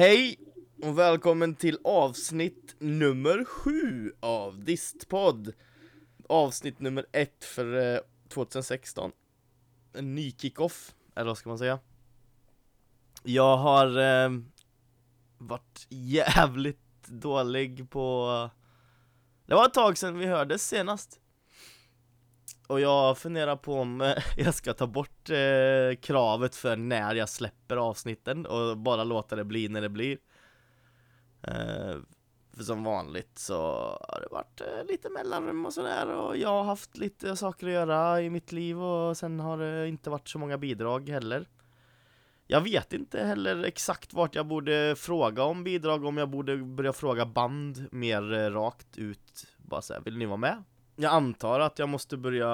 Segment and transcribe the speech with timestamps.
[0.00, 0.29] Hej
[0.90, 5.52] och välkommen till avsnitt nummer sju av Distpodd
[6.28, 9.12] Avsnitt nummer ett för eh, 2016
[9.92, 11.78] En ny kickoff, eller vad ska man säga?
[13.22, 14.30] Jag har eh,
[15.38, 18.50] varit jävligt dålig på
[19.46, 21.20] Det var ett tag sedan vi hördes senast
[22.66, 27.28] och jag funderar på om eh, jag ska ta bort eh, kravet för när jag
[27.28, 30.18] släpper avsnitten och bara låta det bli när det blir.
[31.42, 31.96] Eh,
[32.52, 33.56] för som vanligt så
[34.08, 37.72] har det varit eh, lite mellanrum och sådär och jag har haft lite saker att
[37.72, 41.48] göra i mitt liv och sen har det inte varit så många bidrag heller.
[42.46, 46.92] Jag vet inte heller exakt vart jag borde fråga om bidrag, om jag borde börja
[46.92, 49.46] fråga band mer eh, rakt ut.
[49.58, 50.64] Bara säga, vill ni vara med?
[50.96, 52.48] Jag antar att jag måste börja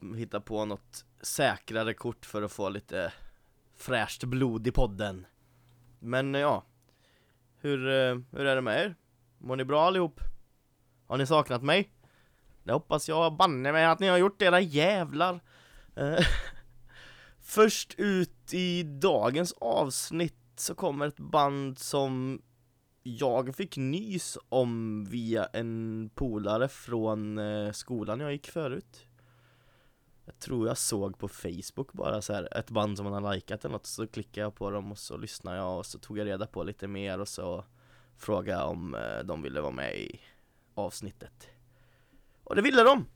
[0.00, 3.12] mm, hitta på något säkrare kort för att få lite
[3.76, 5.26] fräscht blod i podden.
[5.98, 6.64] Men ja,
[7.66, 8.94] hur, eh, hur är det med er?
[9.38, 10.20] Mår ni bra allihop?
[11.06, 11.90] Har ni saknat mig?
[12.62, 15.40] Det hoppas jag banne mig att ni har gjort era jävlar!
[15.96, 16.18] Eh,
[17.42, 22.42] först ut i dagens avsnitt så kommer ett band som
[23.02, 29.06] jag fick nys om via en polare från eh, skolan jag gick förut
[30.26, 33.64] jag tror jag såg på Facebook bara så här, ett band som man har likat
[33.64, 36.26] eller något Så klickade jag på dem och så lyssnade jag och så tog jag
[36.26, 37.64] reda på lite mer och så
[38.18, 40.20] Frågade jag om eh, de ville vara med i
[40.74, 41.48] avsnittet
[42.44, 43.06] Och det ville de!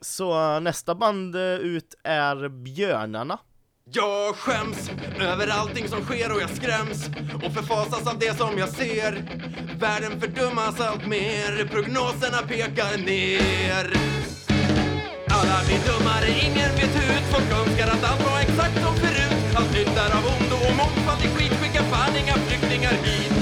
[0.00, 3.38] Så eh, nästa band eh, ut är Björnarna
[3.84, 4.90] Jag skäms
[5.20, 9.12] över allting som sker och jag skräms och förfasas av det som jag ser.
[9.80, 14.09] Världen fördummas allt mer, prognoserna pekar ner.
[15.50, 17.24] Alla blir dummare, ingen vet ut.
[17.32, 19.38] Folk önskar att allt var exakt som förut.
[19.58, 21.54] Allt nytt är av ondo och mångfald i skit.
[21.60, 23.32] Skicka fan inga flyktingar hit.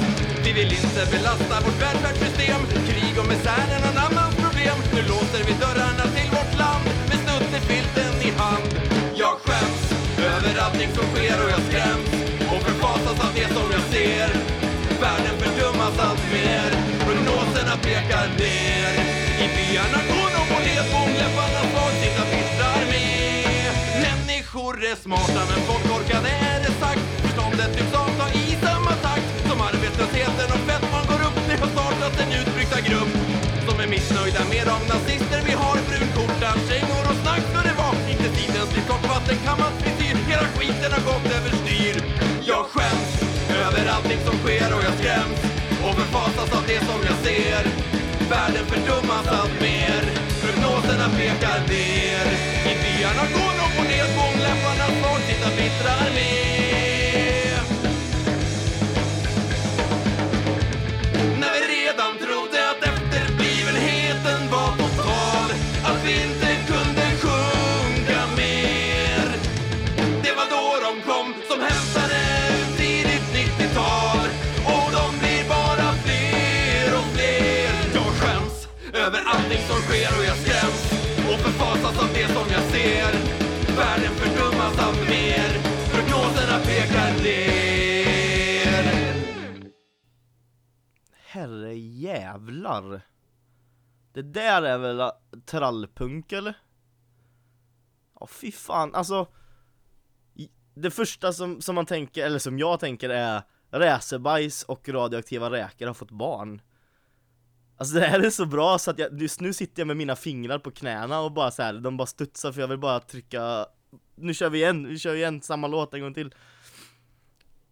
[0.44, 2.60] Vi vill inte belasta vårt välfärdssystem.
[2.88, 4.76] Krig och misär är någon annans problem.
[4.94, 8.70] Nu låser vi dörrarna till vårt land med snuttefilten i hand.
[9.22, 9.82] Jag skäms
[10.32, 12.10] över allting som sker och jag skräms
[12.52, 14.28] och förfasas av det som jag ser.
[15.02, 16.68] Världen fördummas allt mer,
[17.04, 18.92] prognoserna pekar ner.
[19.44, 21.57] I byarna går de på ledbom, läpparna
[24.68, 27.04] vore smarta men folkkorkade är det sagt.
[27.24, 31.38] Förståndet tycks avta i samma takt som arbetslösheten och fetman går upp.
[31.48, 33.12] Det har startat en utbrytargrupp
[33.66, 35.76] som är missnöjda med de nazister vi har.
[35.88, 40.16] Brunkorta, kängor och snack för det var Inte tidens liv, torrt vatten, frisyr.
[40.30, 41.94] Hela skiten har gått överstyr.
[42.50, 43.10] Jag skäms
[43.64, 45.40] över allting som sker och jag skräms
[45.86, 47.62] och förfasas av det som jag ser.
[48.32, 50.02] Världen fördummas allt mer,
[50.42, 52.26] prognoserna pekar ner.
[52.70, 53.57] I byarna går
[54.48, 56.67] de på nedgång, läpparna svagsynta
[92.20, 93.00] jävlar
[94.12, 95.10] Det där är väl
[95.46, 96.54] trallpunk eller?
[98.20, 99.26] Ja fy fan, alltså
[100.74, 105.86] Det första som, som man tänker, eller som jag tänker är Räsebajs och radioaktiva räkor
[105.86, 106.62] har fått barn
[107.76, 110.16] Alltså det här är så bra så att jag, just nu sitter jag med mina
[110.16, 113.66] fingrar på knäna och bara så här, de bara studsar för jag vill bara trycka
[114.14, 116.34] Nu kör vi igen, vi kör igen samma låt en gång till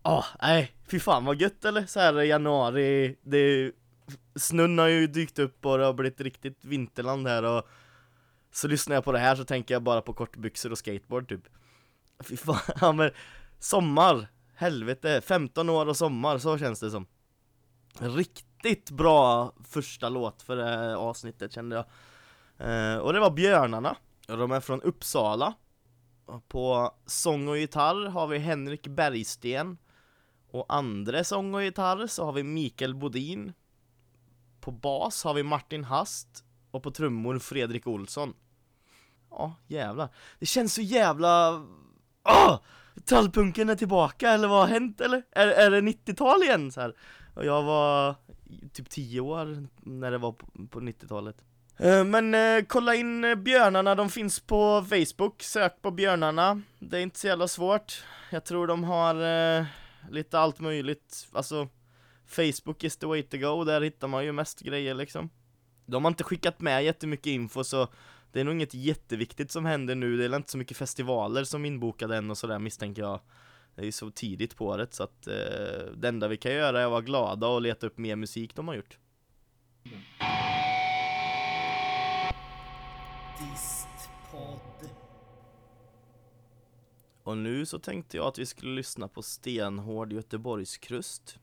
[0.03, 1.87] Ja, nej, fy fan vad gött eller?
[1.87, 3.73] Så här i januari, det, är
[4.37, 7.69] snön har ju dykt upp och det har blivit riktigt vinterland här och
[8.53, 11.49] Så lyssnar jag på det här så tänker jag bara på kortbyxor och skateboard typ.
[12.25, 13.11] Fy fan, ja men
[13.59, 17.07] Sommar, helvete, 15 år och sommar, så känns det som.
[18.01, 21.85] Riktigt bra första låt för det här avsnittet kände jag.
[22.59, 23.97] Eh, Och det var Björnarna,
[24.29, 25.55] och de är från Uppsala.
[26.27, 29.79] Och På sång och gitarr har vi Henrik Bergsten.
[30.51, 33.53] Och andra sång och gitarr så har vi Mikael Bodin
[34.67, 38.35] på bas har vi Martin Hast och på trummor Fredrik Olsson.
[39.31, 40.09] Ja, jävlar.
[40.39, 41.63] Det känns så jävla...
[42.29, 42.59] Åh!
[43.05, 45.23] Trallpunken är tillbaka, eller vad har hänt eller?
[45.31, 46.95] Är, är det 90-tal igen så här?
[47.35, 48.15] Och jag var
[48.73, 51.45] typ 10 år när det var på, på 90-talet.
[51.77, 56.63] Eh, men eh, kolla in eh, björnarna, de finns på Facebook, sök på björnarna.
[56.79, 58.05] Det är inte så jävla svårt.
[58.31, 59.15] Jag tror de har
[59.59, 59.65] eh,
[60.11, 61.69] lite allt möjligt, alltså
[62.27, 65.31] Facebook is the way to go, där hittar man ju mest grejer liksom.
[65.87, 67.89] De har inte skickat med jättemycket info så
[68.33, 71.65] det är nog inget jätteviktigt som händer nu, det är inte så mycket festivaler som
[71.65, 73.21] inbokade än och sådär misstänker jag.
[73.75, 75.35] Det är ju så tidigt på året så att eh,
[75.97, 78.69] det enda vi kan göra är att vara glada och leta upp mer musik de
[78.69, 78.99] har gjort.
[83.39, 84.91] Distpodd.
[87.23, 91.39] Och nu så tänkte jag att vi skulle lyssna på stenhård Göteborgskrust.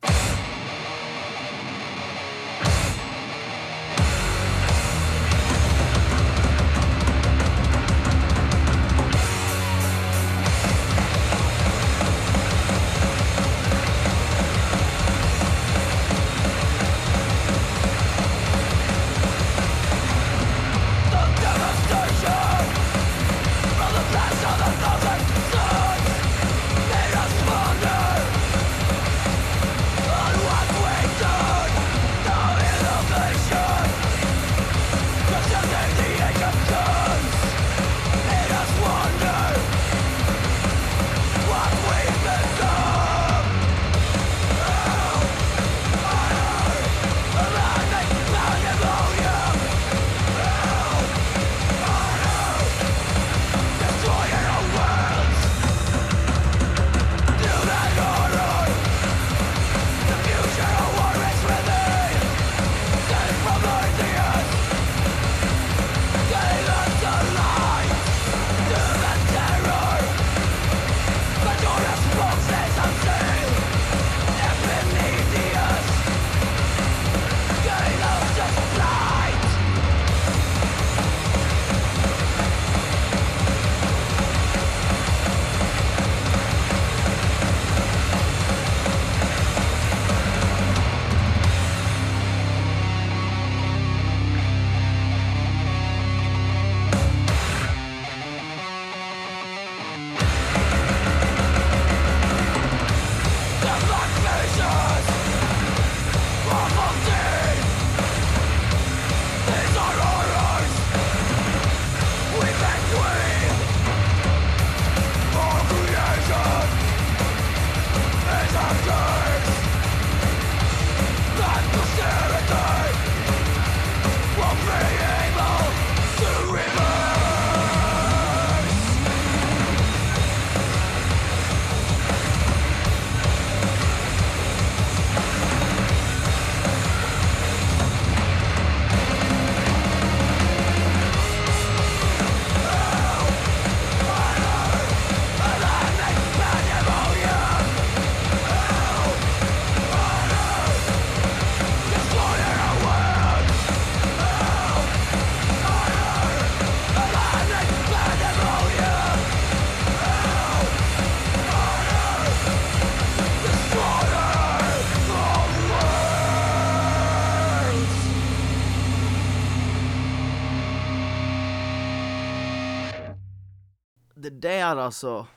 [174.83, 175.27] Alltså.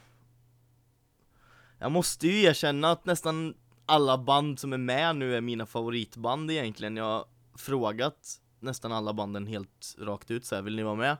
[1.78, 3.54] Jag måste ju erkänna att nästan
[3.86, 6.96] alla band som är med nu är mina favoritband egentligen.
[6.96, 7.26] Jag har
[7.58, 11.16] frågat nästan alla banden helt rakt ut så här, vill ni vara med?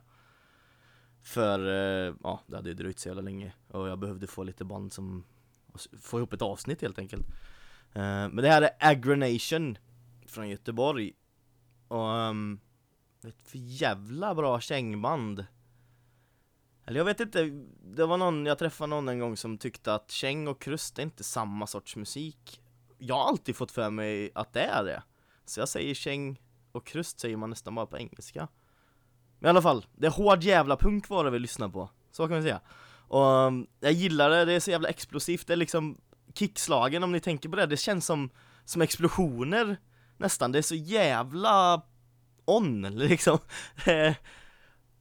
[1.22, 4.64] För, eh, ja, det hade ju dröjt så jävla länge och jag behövde få lite
[4.64, 5.24] band som
[6.00, 7.26] Få ihop ett avsnitt helt enkelt.
[7.92, 9.78] Eh, Men det här är Agronation
[10.26, 11.12] Från Göteborg
[11.88, 12.60] Och um,
[13.24, 15.44] Ett för jävla bra kängband
[16.86, 17.50] eller jag vet inte,
[17.82, 21.02] det var någon, jag träffade någon en gång som tyckte att käng och krust är
[21.02, 22.60] inte samma sorts musik.
[22.98, 25.02] Jag har alltid fått för mig att det är det.
[25.44, 26.40] Så jag säger käng
[26.72, 28.48] och krust säger man nästan bara på engelska.
[29.38, 31.90] Men i alla fall, det är hård jävla punk var det vi lyssnar på.
[32.10, 32.60] Så kan vi säga.
[33.08, 36.00] Och um, jag gillar det, det är så jävla explosivt, det är liksom
[36.34, 38.30] kickslagen om ni tänker på det, det känns som,
[38.64, 39.76] som explosioner
[40.16, 41.82] nästan, det är så jävla
[42.44, 43.38] on liksom.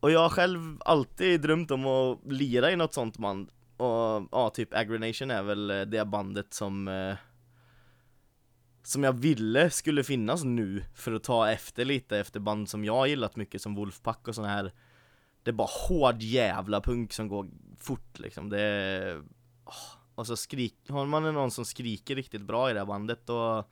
[0.06, 3.50] Och jag har själv alltid drömt om att lira i något sånt band.
[3.78, 7.16] Och ja, typ Agronation är väl eh, det bandet som eh,
[8.84, 13.08] som jag ville skulle finnas nu för att ta efter lite efter band som jag
[13.08, 14.72] gillat mycket som Wolfpack och sån här.
[15.44, 17.48] Det är bara hård jävla punk som går
[17.80, 19.24] fort liksom, det är...
[20.16, 23.64] Och så skrik, har man någon som skriker riktigt bra i det här bandet då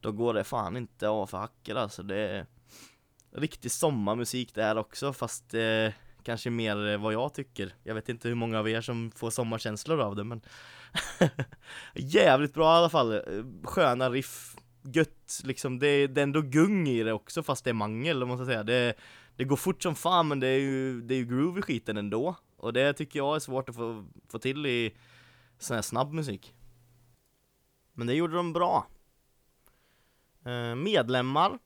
[0.00, 2.46] Då går det fan inte av för hacker alltså, det är
[3.32, 7.74] Riktig sommarmusik det här också fast eh, kanske mer eh, vad jag tycker.
[7.82, 10.40] Jag vet inte hur många av er som får sommarkänslor av det men
[11.94, 16.40] Jävligt bra i alla fall, eh, sköna riff Gött liksom, det är, det är ändå
[16.40, 18.62] gung i det också fast det är mangel måste jag säga.
[18.62, 18.94] Det,
[19.36, 21.96] det går fort som fan men det är ju, det är ju groove i skiten
[21.96, 22.36] ändå.
[22.56, 24.94] Och det tycker jag är svårt att få, få till i
[25.58, 26.54] sån här snabb musik.
[27.92, 28.86] Men det gjorde de bra.
[30.44, 31.58] Eh, Medlemmar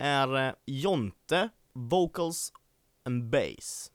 [0.00, 2.52] är eh, Jonte, Vocals
[3.04, 3.92] and Bass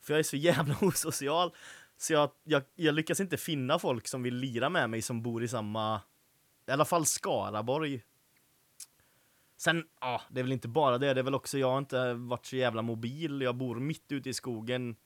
[0.00, 1.54] För jag är så jävla osocial
[1.96, 5.44] så jag, jag, jag lyckas inte finna folk som vill lira med mig som bor
[5.44, 6.00] i samma,
[6.66, 8.02] i alla fall Skaraborg.
[9.56, 12.14] Sen, ja, det är väl inte bara det, det är väl också, jag har inte
[12.14, 14.96] varit så jävla mobil, jag bor mitt ute i skogen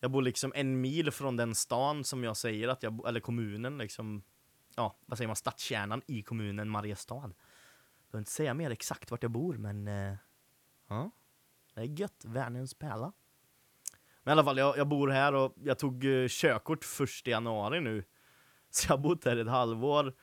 [0.00, 3.78] jag bor liksom en mil från den stan som jag säger att jag eller kommunen
[3.78, 4.22] liksom,
[4.76, 7.14] ja, vad säger man, stadskärnan i kommunen Mariestad.
[7.14, 7.32] Jag
[8.10, 10.14] behöver inte säga mer exakt vart jag bor, men eh,
[10.88, 11.10] ja,
[11.74, 13.12] det är gött, Vänerns pärla.
[14.22, 17.30] Men i alla fall, jag, jag bor här och jag tog uh, körkort först i
[17.30, 18.04] januari nu.
[18.70, 20.14] Så jag har bott här ett halvår.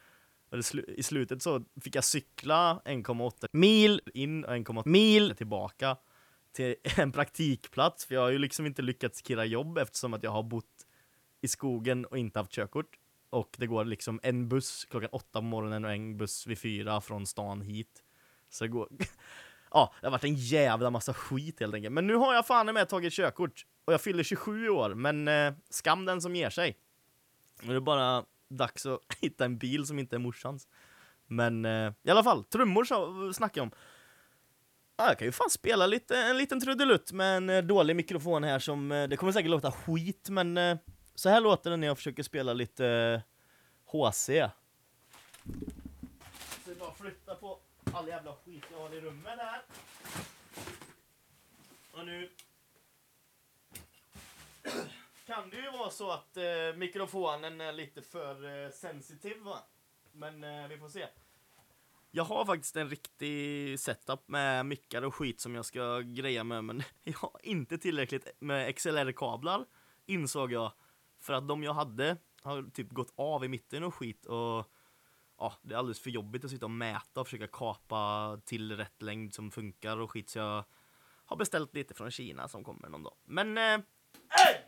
[0.49, 5.97] Och slu I slutet så fick jag cykla 1,8 mil in och 1,8 mil tillbaka
[6.53, 10.31] till en praktikplats, för jag har ju liksom inte lyckats killa jobb eftersom att jag
[10.31, 10.85] har bott
[11.41, 12.99] i skogen och inte haft körkort.
[13.29, 17.01] Och det går liksom en buss klockan åtta på morgonen och en buss vid fyra
[17.01, 18.03] från stan hit.
[18.49, 18.89] Så det går...
[19.71, 21.93] ja, det har varit en jävla massa skit helt enkelt.
[21.93, 23.65] Men nu har jag fan med tagit körkort.
[23.85, 26.77] Och jag fyller 27 år, men eh, skam den som ger sig.
[27.61, 30.67] Nu är det bara dags att hitta en bil som inte är morsans.
[31.27, 33.71] Men eh, i alla fall, trummor snackar jag om.
[34.99, 38.43] Ja, jag kan ju fan spela lite, en liten trudelutt med en eh, dålig mikrofon
[38.43, 40.77] här som, eh, det kommer säkert låta skit men eh,
[41.15, 43.21] så här låter det när jag försöker spela lite
[43.85, 44.29] HC.
[46.65, 47.59] Så bara flytta på
[47.93, 49.61] all jävla skit jag har i rummet här.
[51.91, 52.29] Och nu
[55.25, 56.43] kan det ju vara så att eh,
[56.75, 59.57] mikrofonen är lite för eh, sensitiv va?
[60.11, 61.07] Men eh, vi får se.
[62.17, 66.63] Jag har faktiskt en riktig setup med mickar och skit som jag ska greja med
[66.63, 69.65] men jag har inte tillräckligt med XLR-kablar
[70.05, 70.71] insåg jag.
[71.19, 74.71] För att de jag hade har typ gått av i mitten och skit och
[75.37, 79.01] ja, det är alldeles för jobbigt att sitta och mäta och försöka kapa till rätt
[79.01, 80.63] längd som funkar och skit så jag
[81.25, 83.15] har beställt lite från Kina som kommer någon dag.
[83.25, 83.57] Men...
[83.57, 83.79] Eh,
[84.29, 84.66] hey!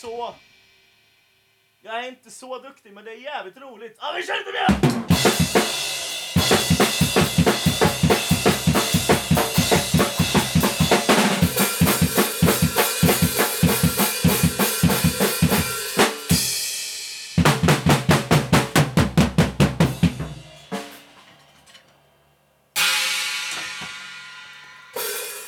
[0.00, 0.34] så...
[1.82, 3.96] Jag är inte så duktig, men det är jävligt roligt.
[3.98, 4.90] Ah, vi kör lite mer!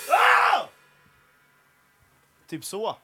[0.09, 0.69] Ah!
[2.49, 2.97] Typ så.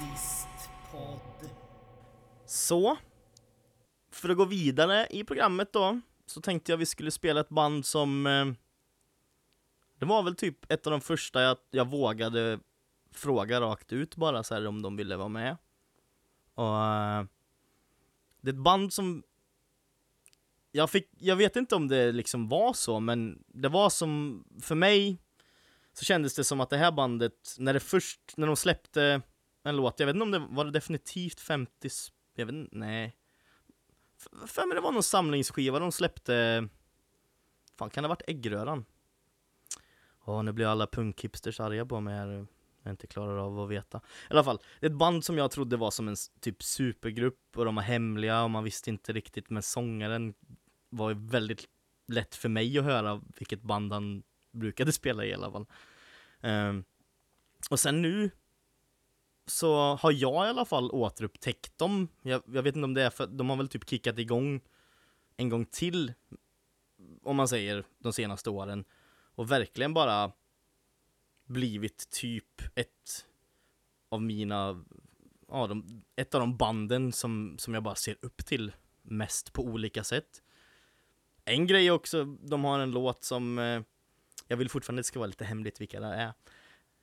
[0.00, 1.50] Artistpodd.
[2.46, 2.96] Så.
[4.12, 7.86] För att gå vidare i programmet då, så tänkte jag vi skulle spela ett band
[7.86, 8.26] som...
[8.26, 8.46] Eh,
[9.98, 12.58] det var väl typ ett av de första jag, jag vågade
[13.12, 15.56] fråga rakt ut bara så här om de ville vara med.
[16.54, 16.84] Och...
[16.84, 17.24] Eh,
[18.40, 19.22] det är ett band som...
[20.72, 24.74] Jag, fick, jag vet inte om det liksom var så, men det var som, för
[24.74, 25.18] mig,
[25.92, 29.22] så kändes det som att det här bandet, när det först, när de släppte
[29.62, 31.88] en låt, jag vet inte om det var det definitivt 50,
[32.34, 33.16] jag vet inte, nej.
[34.46, 36.68] För mig det var någon samlingsskiva de släppte,
[37.78, 38.84] fan kan det ha varit Äggröran?
[40.24, 42.46] Åh, nu blir alla punkhipsters arga på mig här,
[42.82, 43.98] jag inte klarar av att veta.
[43.98, 44.00] I
[44.30, 47.64] alla fall, det är ett band som jag trodde var som en typ supergrupp och
[47.64, 50.34] de var hemliga och man visste inte riktigt, men sångaren
[50.90, 51.68] var ju väldigt
[52.08, 55.66] lätt för mig att höra vilket band han brukade spela i i alla fall.
[56.42, 56.84] Um,
[57.70, 58.30] och sen nu
[59.50, 62.08] så har jag i alla fall återupptäckt dem.
[62.22, 64.60] Jag, jag vet inte om det är för de har väl typ kickat igång
[65.36, 66.12] en gång till,
[67.22, 68.84] om man säger de senaste åren.
[69.34, 70.32] Och verkligen bara
[71.44, 73.26] blivit typ ett
[74.08, 74.84] av mina,
[75.48, 79.62] ja, de, ett av de banden som, som jag bara ser upp till mest på
[79.62, 80.42] olika sätt.
[81.44, 83.82] En grej också, de har en låt som, eh,
[84.46, 86.32] jag vill fortfarande att det ska vara lite hemligt vilka det är.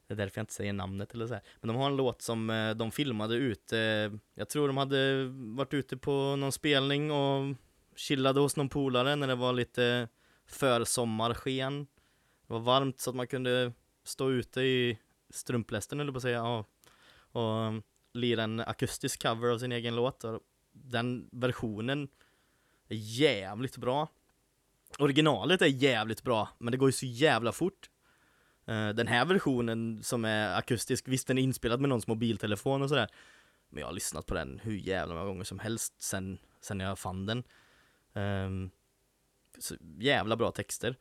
[0.08, 1.44] Det är därför jag inte säger namnet eller så här.
[1.62, 5.26] Men de har en låt som eh, de filmade ute, eh, jag tror de hade
[5.30, 7.56] varit ute på någon spelning och
[7.96, 10.08] chillade hos någon polare när det var lite
[10.46, 11.88] försommarsken.
[12.48, 13.74] Det var varmt så att man kunde
[14.04, 14.98] stå ute i
[15.30, 16.66] strumplästen eller på att säga, ja,
[17.42, 17.84] och
[18.14, 20.24] lira en akustisk cover av sin egen låt.
[20.24, 20.40] Och
[20.72, 22.08] den versionen
[22.88, 24.08] är jävligt bra.
[25.00, 27.90] Originalet är jävligt bra, men det går ju så jävla fort.
[28.68, 32.90] Eh, den här versionen som är akustisk, visst den är inspelad med någons mobiltelefon och
[32.90, 33.08] sådär.
[33.70, 37.00] Men jag har lyssnat på den hur jävla många gånger som helst sen, sen jag
[37.00, 37.44] fann den.
[38.14, 38.72] um,
[39.60, 40.96] så jävla bra texter.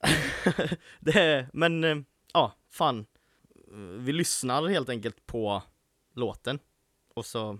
[1.00, 1.96] det är, men eh,
[2.32, 3.06] ja, fan.
[3.98, 5.62] Vi lyssnar helt enkelt på
[6.14, 6.58] låten
[7.14, 7.58] och så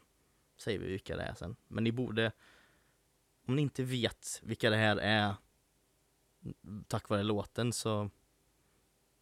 [0.57, 1.57] säger vi vilka det är sen.
[1.69, 2.33] Men ni borde,
[3.47, 5.35] om ni inte vet vilka det här är
[6.89, 8.11] tack vare låten så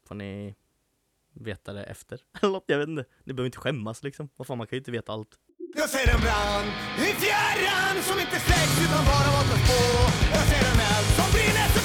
[0.06, 0.54] får ni
[1.34, 2.20] veta det efter.
[2.42, 3.04] Eller något, jag vet inte.
[3.24, 4.28] Ni behöver inte skämmas liksom.
[4.36, 5.32] Vad fan, man kan ju inte veta allt.
[5.76, 9.80] Jag ser en brand i fjärran som inte släcks utan bara matas på.
[10.36, 11.75] Jag ser en eld som brinner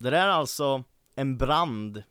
[0.00, 0.84] Det där är alltså
[1.14, 2.02] en brand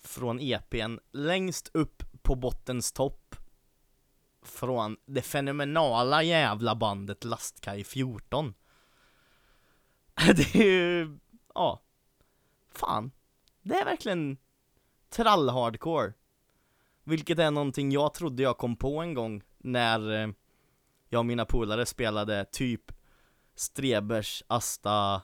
[0.00, 3.36] från EPn längst upp på bottens topp
[4.42, 8.54] från det fenomenala jävla bandet Lastkaj 14.
[10.36, 11.18] Det är ju,
[11.54, 11.82] ja,
[12.72, 13.10] fan.
[13.62, 14.36] Det är verkligen
[15.10, 16.12] trall-hardcore.
[17.04, 20.28] Vilket är någonting jag trodde jag kom på en gång när eh,
[21.08, 22.92] jag och mina polare spelade typ
[23.54, 25.22] Strebers, Asta,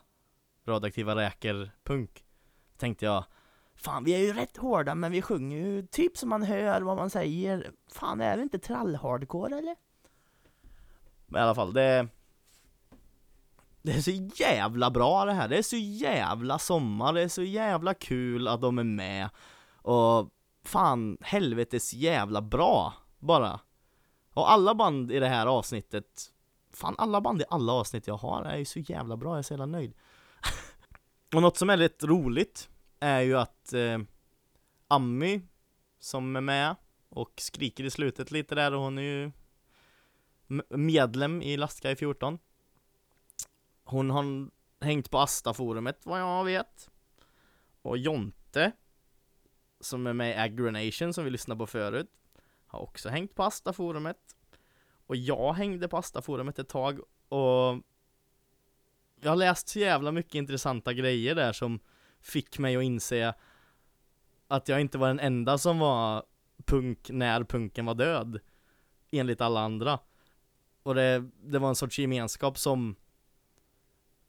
[0.65, 2.23] radioaktiva räkor, punk.
[2.77, 3.23] Tänkte jag,
[3.75, 6.97] fan vi är ju rätt hårda men vi sjunger ju typ som man hör vad
[6.97, 7.71] man säger.
[7.91, 9.75] Fan är det inte trall-hardcore eller?
[11.25, 12.07] Men i alla fall, det
[13.83, 17.43] det är så jävla bra det här, det är så jävla sommar, det är så
[17.43, 19.29] jävla kul att de är med
[19.75, 20.29] och
[20.63, 23.59] fan helvetes jävla bra bara.
[24.33, 26.31] Och alla band i det här avsnittet,
[26.71, 29.43] fan alla band i alla avsnitt jag har är ju så jävla bra, jag är
[29.43, 29.93] så jävla nöjd
[31.33, 32.69] och något som är rätt roligt
[32.99, 33.99] är ju att eh,
[34.87, 35.41] Ammi,
[35.99, 36.75] som är med
[37.09, 39.31] och skriker i slutet lite där och hon är ju
[40.69, 42.39] medlem i Lastkaj 14
[43.83, 44.49] Hon har
[44.85, 46.89] hängt på Asta-forumet vad jag vet.
[47.81, 48.71] Och Jonte
[49.79, 52.11] Som är med i Aggronation som vi lyssnade på förut
[52.67, 54.35] Har också hängt på Asta-forumet.
[55.05, 57.81] Och jag hängde på Asta-forumet ett tag och
[59.23, 61.79] jag har läst så jävla mycket intressanta grejer där som
[62.21, 63.33] fick mig att inse
[64.47, 66.23] att jag inte var den enda som var
[66.65, 68.39] punk när punken var död
[69.11, 69.99] enligt alla andra.
[70.83, 72.95] Och det, det var en sorts gemenskap som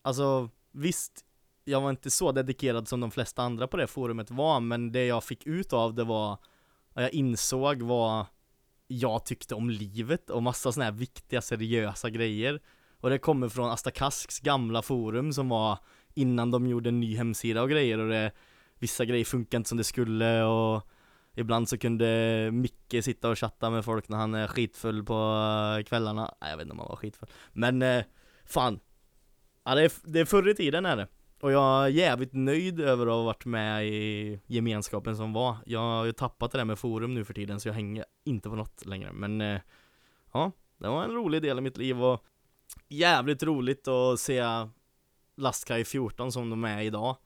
[0.03, 1.25] alltså visst
[1.65, 5.07] jag var inte så dedikerad som de flesta andra på det forumet var men det
[5.07, 6.33] jag fick ut av det var
[6.93, 8.27] att jag insåg vad
[8.87, 12.61] jag tyckte om livet och massa sådana här viktiga seriösa grejer
[13.05, 15.79] och det kommer från Asta Kasks gamla forum som var
[16.15, 18.33] innan de gjorde en ny hemsida och grejer och det
[18.79, 20.89] Vissa grejer funkar inte som det skulle och
[21.35, 25.85] Ibland så kunde Micke sitta och chatta med folk när han är skitfull på eh,
[25.85, 26.35] kvällarna.
[26.41, 27.29] Nej jag vet inte om han var skitfull.
[27.53, 28.05] Men eh,
[28.45, 28.81] fan.
[29.65, 31.09] Ja det är, det är förr i tiden är det.
[31.41, 35.57] Och jag är jävligt nöjd över att ha varit med i gemenskapen som var.
[35.67, 38.49] Jag har ju tappat det där med forum nu för tiden så jag hänger inte
[38.49, 39.13] på något längre.
[39.13, 39.61] Men eh,
[40.33, 42.25] Ja, det var en rolig del i mitt liv och
[42.89, 44.43] Jävligt roligt att se
[45.37, 47.17] Lastkaj 14 som de är idag.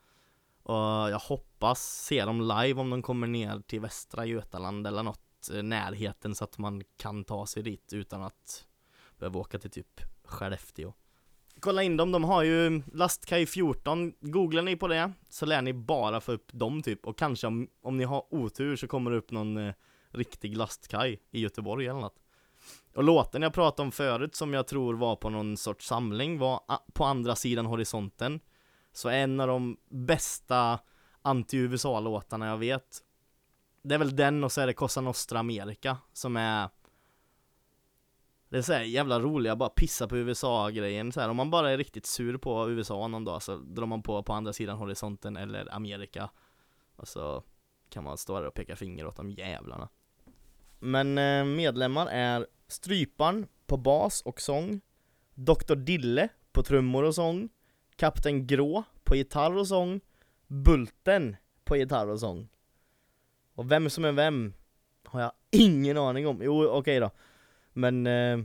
[0.62, 5.50] Och jag hoppas se dem live om de kommer ner till Västra Götaland eller något
[5.54, 8.66] eh, närheten så att man kan ta sig dit utan att
[9.18, 10.92] behöva åka till typ Skellefteå.
[11.60, 15.72] Kolla in dem, de har ju Lastkaj 14, googlar ni på det så lär ni
[15.72, 17.06] bara få upp dem typ.
[17.06, 19.74] Och kanske om, om ni har otur så kommer det upp någon eh,
[20.10, 22.20] riktig lastkaj i Göteborg eller något
[22.94, 26.60] och låten jag pratade om förut som jag tror var på någon sorts samling var
[26.92, 28.40] På andra sidan horisonten.
[28.92, 30.78] Så en av de bästa
[31.22, 33.02] anti-USA-låtarna jag vet.
[33.82, 36.68] Det är väl den och så är det Cosa Nostra America som är
[38.48, 41.28] Det är såhär jävla roliga, bara pissa på USA-grejen så här.
[41.28, 44.32] Om man bara är riktigt sur på USA någon dag så drar man på på
[44.32, 46.30] andra sidan horisonten eller Amerika
[46.96, 47.44] Och så
[47.90, 49.88] kan man stå där och peka finger åt de jävlarna.
[50.78, 54.80] Men eh, medlemmar är Strypan på bas och sång
[55.34, 55.74] Dr.
[55.74, 57.48] Dille på trummor och sång
[57.96, 60.00] Kapten Grå på gitarr och sång
[60.46, 62.48] Bulten på gitarr och sång.
[63.54, 64.52] Och vem som är vem
[65.04, 66.40] har jag ingen aning om.
[66.42, 67.10] Jo, okej då.
[67.72, 68.38] Men eh,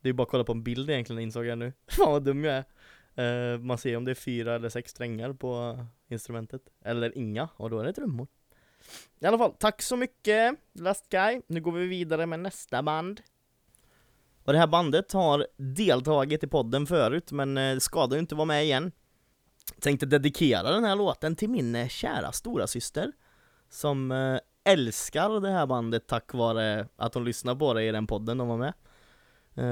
[0.00, 1.72] det är bara att kolla på en bild egentligen insåg jag nu.
[1.86, 2.64] Fan vad dum jag
[3.14, 3.52] är.
[3.54, 6.62] Eh, Man ser om det är fyra eller sex strängar på eh, instrumentet.
[6.84, 8.26] Eller inga, och då är det trummor
[9.20, 11.40] i alla fall, tack så mycket Last Guy.
[11.46, 13.20] Nu går vi vidare med nästa band.
[14.44, 18.44] Och det här bandet har deltagit i podden förut, men det skadar ju inte vara
[18.44, 18.92] med igen.
[19.80, 23.12] Tänkte dedikera den här låten till min eh, kära stora syster
[23.68, 28.06] som eh, älskar det här bandet tack vare att hon lyssnar på det i den
[28.06, 28.72] podden de var med.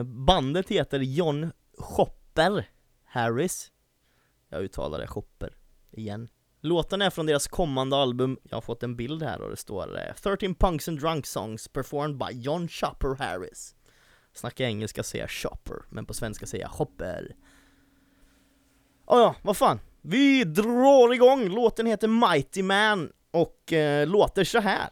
[0.06, 2.68] Bandet heter John Chopper
[3.04, 3.72] Harris.
[4.48, 5.56] Jag uttalar det Chopper
[5.90, 6.28] igen.
[6.60, 9.98] Låten är från deras kommande album, jag har fått en bild här och det står
[9.98, 13.74] eh, 13 Punks and Drunk Songs performed by John Chopper Harris
[14.32, 17.36] Snackar jag engelska säger jag Chopper, men på svenska säger jag Hopper.
[19.06, 21.48] Oh ja, vad fan Vi drar igång!
[21.48, 24.90] Låten heter Mighty Man och eh, låter så här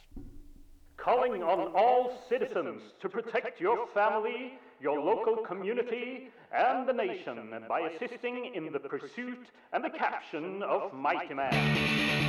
[1.09, 7.81] calling on all citizens to protect your family, your local community, and the nation by
[7.81, 12.28] assisting in the pursuit and the caption of Mighty Man.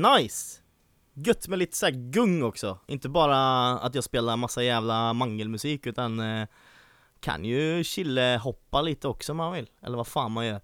[0.00, 0.60] Nice!
[1.14, 3.38] Gött med lite såhär gung också, inte bara
[3.78, 6.48] att jag spelar massa jävla mangelmusik utan eh,
[7.20, 10.60] kan ju chille-hoppa lite också om man vill, eller vad fan man gör.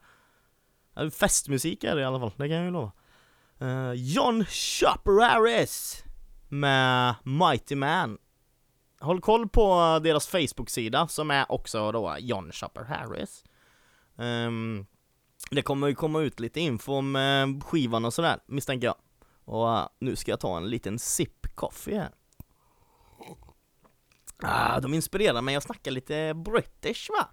[1.10, 2.92] Festmusik är det i alla fall, det kan jag ju lova.
[3.58, 5.66] Eh, John Chopper
[6.48, 8.18] med Mighty Man.
[9.00, 13.44] Håll koll på deras Facebook-sida som är också då John Shopper Harris.
[14.18, 14.86] Ehm,
[15.50, 18.96] det kommer ju komma ut lite info om eh, skivan och sådär, misstänker jag.
[19.46, 22.12] Och eh, nu ska jag ta en liten sipp coffee här.
[24.42, 27.28] Ah, de inspirerar mig att snacka lite British va?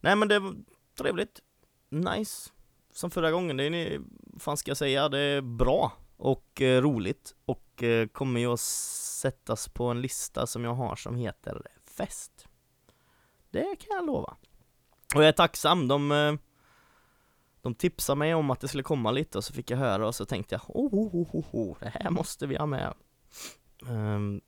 [0.00, 0.54] Nej men det var
[0.98, 1.40] trevligt.
[1.88, 2.50] Nice.
[2.92, 4.00] Som förra gången, det är
[4.38, 8.60] fan ska jag säga, det är bra och eh, roligt och eh, kommer ju att
[8.60, 11.62] sättas på en lista som jag har som heter
[11.96, 12.46] Fest.
[13.50, 14.36] Det kan jag lova.
[15.14, 16.34] Och jag är tacksam, de, eh,
[17.66, 20.14] de tipsade mig om att det skulle komma lite och så fick jag höra och
[20.14, 22.94] så tänkte jag oh, oh, oh, oh, oh det här måste vi ha med.
[23.82, 24.40] Um,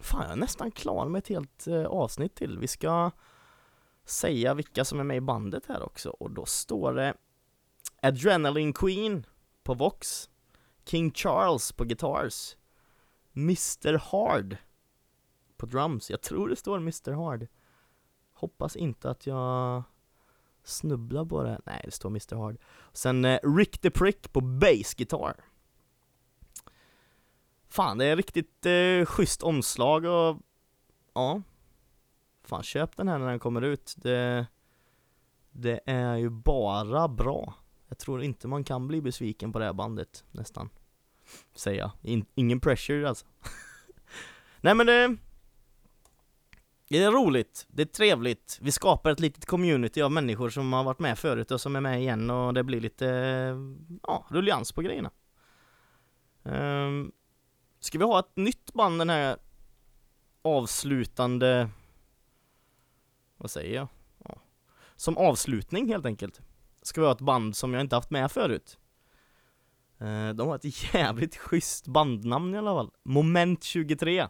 [0.00, 2.58] fan, jag är nästan klar med ett helt uh, avsnitt till.
[2.58, 3.10] Vi ska
[4.04, 7.14] säga vilka som är med i bandet här också och då står det
[8.02, 9.26] Adrenaline Queen
[9.62, 10.30] på Vox,
[10.84, 12.56] King Charles på Guitars,
[13.36, 14.56] Mr Hard
[15.56, 16.10] på drums.
[16.10, 17.46] Jag tror det står Mr Hard.
[18.32, 19.82] Hoppas inte att jag
[20.70, 21.60] Snubbla på det.
[21.66, 22.56] Nej, det står Mr Hard.
[22.92, 25.34] Sen eh, Rick the Prick på bassgitarr.
[27.68, 30.36] Fan, det är riktigt eh, schysst omslag och
[31.14, 31.42] ja.
[32.44, 33.94] Fan, köp den här när den kommer ut.
[33.96, 34.46] Det,
[35.50, 37.54] det är ju bara bra.
[37.88, 40.68] Jag tror inte man kan bli besviken på det här bandet, nästan.
[41.54, 41.90] Säger jag.
[42.02, 43.26] In, ingen pressure alltså.
[44.60, 45.16] Nej men det...
[46.90, 48.58] Det är roligt, det är trevligt.
[48.60, 51.80] Vi skapar ett litet community av människor som har varit med förut och som är
[51.80, 53.56] med igen och det blir lite, eh,
[54.02, 55.10] ja, rullians på grejerna.
[56.42, 57.12] Um,
[57.80, 59.36] ska vi ha ett nytt band den här
[60.42, 61.68] avslutande,
[63.36, 63.88] vad säger jag?
[64.24, 64.42] Ja.
[64.96, 66.40] Som avslutning helt enkelt.
[66.82, 68.78] Ska vi ha ett band som jag inte haft med förut.
[70.00, 72.90] Uh, De har ett jävligt schysst bandnamn i alla fall.
[73.04, 74.28] Moment 23.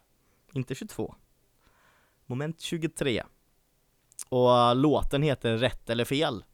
[0.52, 1.14] Inte 22.
[2.30, 3.22] Moment 23.
[4.28, 6.44] Och låten heter Rätt eller fel.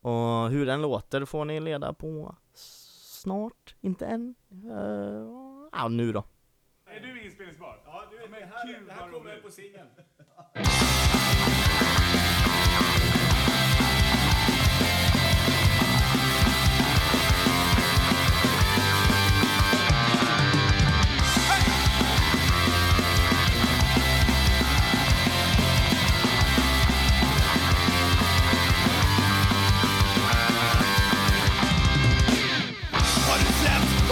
[0.00, 4.34] Och hur den låter får ni leda på snart, inte än.
[4.64, 6.24] Uh, ja, nu då.
[6.86, 7.82] Är du inspelningsbar?
[7.84, 9.88] Ja, du vet, det här, det här kommer på singeln.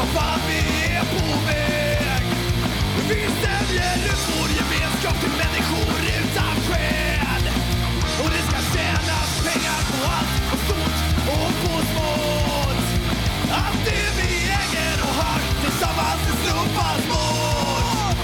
[0.02, 2.24] vad fan vi är på väg?
[3.08, 7.44] Vi säljer ut vår gemenskap till människor utan skäl
[8.22, 12.84] Och det ska tjänas pengar på allt, på stort och på smått.
[13.52, 14.30] Allt det vi
[14.62, 18.18] äger och har tillsammans det slumpas bort.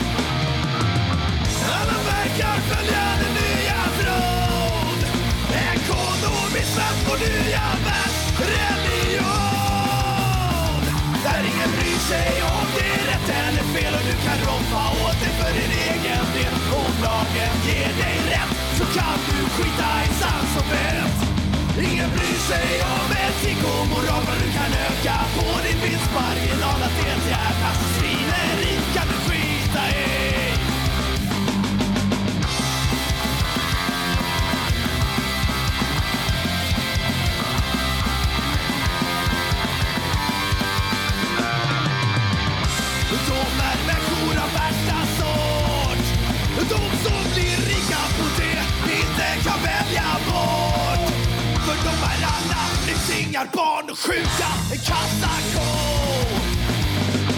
[1.80, 4.98] Alla verkar följa den nya tron.
[5.74, 8.08] Ekonomismen, vår nya värld.
[12.09, 15.73] Sig om det är rätt eller fel och du kan roffa åt det för din
[15.90, 16.55] egen del.
[16.81, 21.18] Om lagen ger dig rätt så kan du skita i sans och vett.
[21.90, 26.79] Ingen bryr sig om etik och moral men du kan öka på din vinstmarginal.
[26.87, 28.17] Att det är ett jävla svin
[46.68, 48.59] De som blir rika på det
[48.98, 51.07] inte kan välja bort.
[51.66, 55.68] För de är alla flyktingar, barn och sjuka, en kassako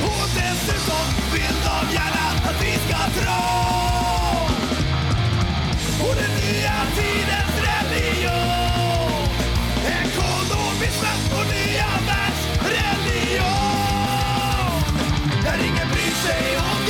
[0.05, 3.43] Och dessutom vill de gärna att vi ska dra.
[6.05, 9.29] Och den nya tidens religion.
[10.01, 14.83] Ekonomismen och nya världsreligion.
[15.45, 16.90] Där ingen bryr sig om det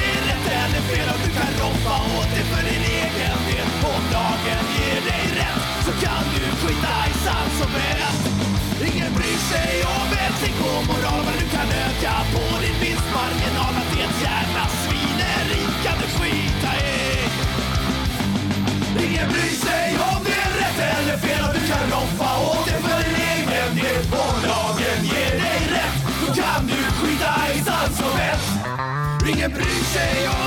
[0.70, 3.68] eller fel och du kan roffa åt det för din egen del.
[3.92, 8.24] Om lagen ger dig rätt så kan du skita i sans och helst.
[8.88, 13.72] Ingen bryr sig om etik och moral men du kan öka på din vinstmarginal.
[13.80, 17.00] Att det är ett jävla svineri kan du skita i.
[19.06, 22.78] Ingen bryr sig om det är rätt eller fel och du kan roffa åt det
[22.86, 24.02] för din egen del.
[24.24, 28.50] Om lagen ger dig rätt så kan du skita i sans och helst.
[29.34, 30.39] Ingen bryr sig om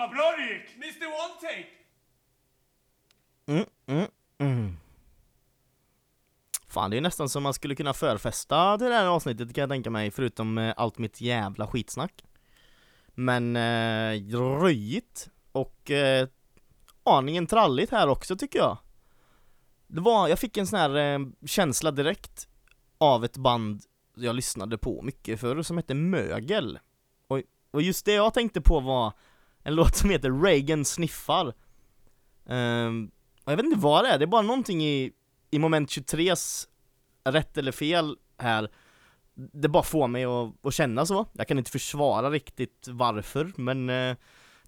[0.00, 0.74] vad bra det gick!
[0.76, 1.66] Mr One Take!
[3.46, 4.76] Mm, mm, mm.
[6.68, 9.70] Fan, det är nästan som man skulle kunna förfesta till det här avsnittet kan jag
[9.70, 12.24] tänka mig, förutom eh, allt mitt jävla skitsnack.
[13.14, 16.28] Men eh, röjigt och eh,
[17.04, 18.78] aningen tralligt här också tycker jag.
[19.86, 22.48] Det var, jag fick en sån här eh, känsla direkt
[22.98, 23.82] av ett band
[24.14, 26.78] jag lyssnade på mycket förr som hette Mögel.
[27.28, 29.12] Och, och just det jag tänkte på var
[29.62, 31.52] en låt som heter Reagan sniffar.
[32.44, 33.10] um,
[33.44, 35.12] och jag vet inte vad det är, det är bara någonting i,
[35.50, 36.66] i moment 23s
[37.24, 38.70] rätt eller fel här.
[39.34, 43.90] Det bara får mig att, att känna så, jag kan inte försvara riktigt varför men
[43.90, 44.16] uh,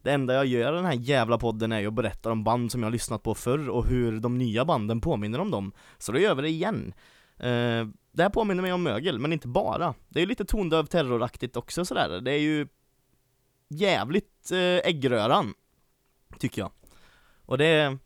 [0.02, 2.72] Det enda jag gör i den här jävla podden är ju att berätta om band
[2.72, 5.72] som jag har lyssnat på förr och hur de nya banden påminner om dem.
[5.98, 6.94] Så då gör vi det igen.
[7.40, 9.94] Uh, Det här påminner mig om mögel, men inte bara.
[10.08, 12.68] Det är ju lite tondöv terroraktigt också sådär, det är ju
[13.72, 15.54] Jävligt eh, äggröran
[16.38, 16.70] Tycker jag
[17.46, 17.98] Och det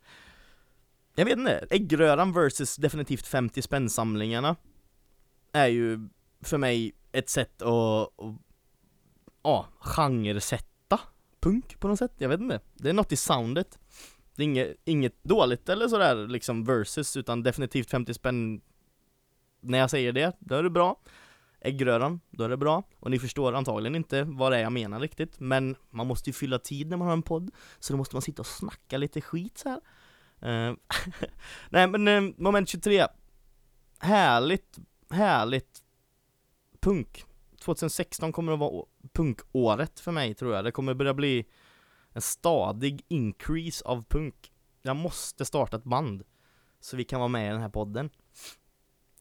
[1.18, 4.57] jag vet inte, äggröran versus definitivt 50 spänn-samlingarna
[5.52, 6.09] är ju
[6.40, 8.35] för mig ett sätt att, att
[9.42, 11.00] ja, genresätta
[11.40, 12.61] punk på något sätt, jag vet inte.
[12.74, 13.79] Det är något i soundet.
[14.35, 18.61] Det är inget, inget dåligt eller sådär liksom versus, utan definitivt 50 spänn
[19.61, 21.00] när jag säger det, då är det bra.
[21.66, 22.83] Äggröran, då är det bra.
[23.00, 26.35] Och ni förstår antagligen inte vad det är jag menar riktigt, men man måste ju
[26.35, 29.20] fylla tid när man har en podd, så då måste man sitta och snacka lite
[29.20, 29.81] skit så här.
[30.42, 30.76] Uh,
[31.70, 33.07] Nej men uh, moment 23
[33.98, 34.79] Härligt,
[35.11, 35.83] härligt
[36.81, 37.24] punk
[37.61, 41.46] 2016 kommer att vara punkåret för mig tror jag, det kommer börja bli
[42.12, 44.52] en stadig increase av punk
[44.83, 46.22] Jag måste starta ett band
[46.81, 48.11] Så vi kan vara med i den här podden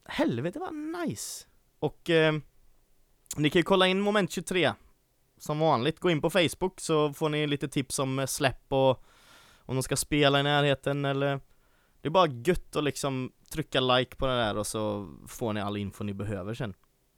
[0.03, 1.47] Helvete vad nice!
[1.79, 2.33] Och eh,
[3.37, 4.73] ni kan ju kolla in moment 23
[5.37, 9.03] Som vanligt, gå in på Facebook så får ni lite tips om eh, släpp och
[9.57, 11.39] om de ska spela i närheten eller
[12.01, 15.61] Det är bara gött att liksom trycka like på det där och så får ni
[15.61, 16.73] all info ni behöver sen.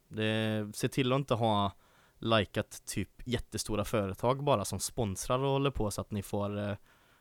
[0.08, 1.72] Det, Se till att inte ha
[2.20, 6.76] likat typ jättestora företag bara som sponsrar och håller på så att ni får eh,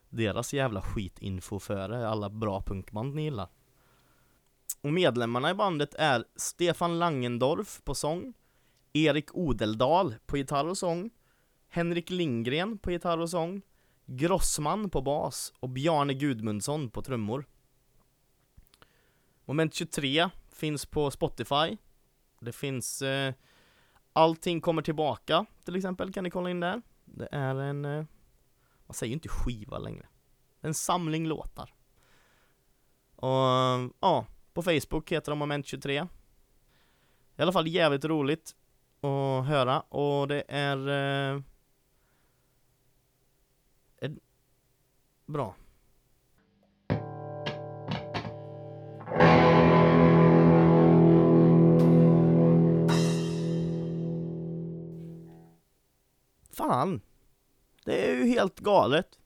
[0.08, 3.48] deras jävla skitinfo före alla bra punkband ni gillar.
[4.86, 8.34] Och medlemmarna i bandet är Stefan Langendorf på sång
[8.92, 11.10] Erik Odeldal på gitarr och sång
[11.68, 13.62] Henrik Lindgren på gitarr och sång
[14.04, 17.44] Grossman på bas och Bjarne Gudmundsson på trummor.
[19.44, 21.76] Moment 23 finns på Spotify.
[22.40, 23.34] Det finns eh,
[24.12, 26.82] Allting kommer tillbaka till exempel kan ni kolla in där.
[27.04, 28.04] Det är en, eh,
[28.86, 30.06] man säger ju inte skiva längre.
[30.60, 31.74] En samling låtar.
[33.16, 34.26] Och ja,
[34.56, 36.06] på Facebook heter de Moment 23.
[37.36, 38.56] I alla fall jävligt roligt
[39.00, 41.40] att höra och det är eh,
[45.26, 45.54] Bra.
[56.50, 57.00] Fan.
[57.84, 59.18] Det är ju helt galet.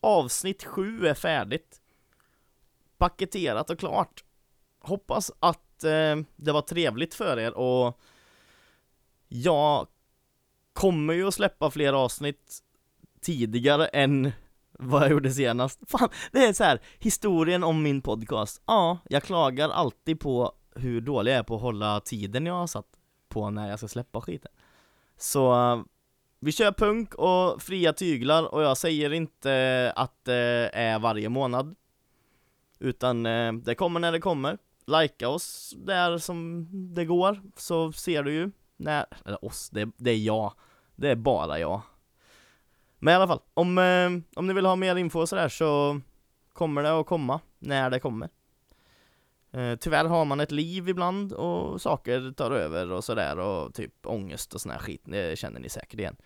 [0.00, 1.82] Avsnitt 7 är färdigt.
[2.98, 4.24] Paketerat och klart.
[4.84, 8.00] Hoppas att eh, det var trevligt för er och
[9.28, 9.86] jag
[10.72, 12.58] kommer ju att släppa fler avsnitt
[13.20, 14.32] tidigare än
[14.78, 15.80] vad jag gjorde senast.
[15.88, 18.62] Fan, det är så här, historien om min podcast.
[18.66, 22.66] Ja, jag klagar alltid på hur dålig jag är på att hålla tiden jag har
[22.66, 22.86] satt
[23.28, 24.52] på när jag ska släppa skiten.
[25.16, 25.84] Så
[26.40, 31.74] vi kör punk och fria tyglar och jag säger inte att det är varje månad.
[32.78, 34.58] Utan eh, det kommer när det kommer.
[34.86, 40.10] Lajka oss där som det går, så ser du ju när, eller oss, det, det
[40.10, 40.52] är jag.
[40.96, 41.80] Det är bara jag.
[42.98, 46.00] Men i alla fall, om, eh, om ni vill ha mer info och sådär så
[46.52, 48.28] kommer det att komma när det kommer.
[49.52, 54.06] Eh, tyvärr har man ett liv ibland och saker tar över och sådär och typ
[54.06, 56.16] ångest och sån här skit, det känner ni säkert igen.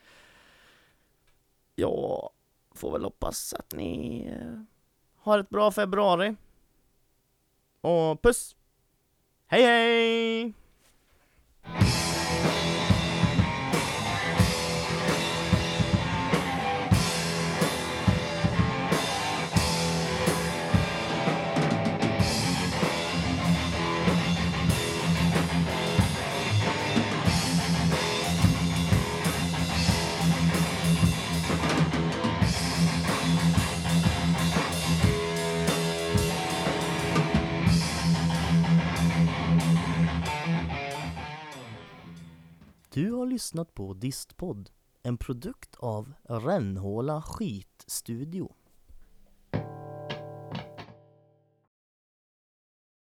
[1.75, 2.31] Jag
[2.75, 4.63] får väl hoppas att ni eh,
[5.17, 6.37] har ett bra februari.
[7.81, 8.57] Och puss!
[9.47, 10.55] Hej hej!
[42.91, 44.71] Du har lyssnat på Distpodd,
[45.03, 48.55] en produkt av Rännhåla Skitstudio.